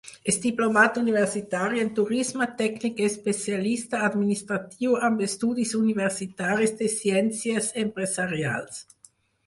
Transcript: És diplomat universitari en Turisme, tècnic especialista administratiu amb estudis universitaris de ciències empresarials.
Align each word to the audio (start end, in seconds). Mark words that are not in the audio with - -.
És 0.31 0.37
diplomat 0.43 0.95
universitari 1.01 1.81
en 1.81 1.91
Turisme, 1.99 2.47
tècnic 2.63 3.03
especialista 3.09 4.01
administratiu 4.09 4.99
amb 5.11 5.23
estudis 5.29 5.77
universitaris 5.85 6.77
de 6.83 6.93
ciències 6.99 7.73
empresarials. 7.89 8.87